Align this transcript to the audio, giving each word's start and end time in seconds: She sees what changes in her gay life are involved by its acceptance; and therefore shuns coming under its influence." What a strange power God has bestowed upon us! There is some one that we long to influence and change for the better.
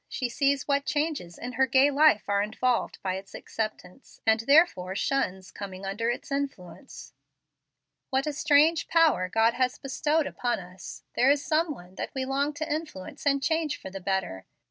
She 0.09 0.29
sees 0.29 0.67
what 0.67 0.87
changes 0.87 1.37
in 1.37 1.51
her 1.51 1.67
gay 1.67 1.91
life 1.91 2.27
are 2.27 2.41
involved 2.41 2.99
by 3.03 3.17
its 3.17 3.35
acceptance; 3.35 4.19
and 4.25 4.39
therefore 4.39 4.95
shuns 4.95 5.51
coming 5.51 5.85
under 5.85 6.09
its 6.09 6.31
influence." 6.31 7.13
What 8.09 8.25
a 8.25 8.33
strange 8.33 8.87
power 8.87 9.29
God 9.29 9.53
has 9.53 9.77
bestowed 9.77 10.25
upon 10.25 10.57
us! 10.59 11.03
There 11.15 11.29
is 11.29 11.45
some 11.45 11.71
one 11.71 11.93
that 11.97 12.15
we 12.15 12.25
long 12.25 12.51
to 12.55 12.67
influence 12.73 13.27
and 13.27 13.43
change 13.43 13.77
for 13.79 13.91
the 13.91 14.01
better. 14.01 14.47